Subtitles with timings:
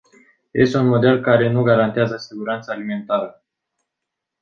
[0.51, 3.43] Este un model care nu garantează siguranța alimentară.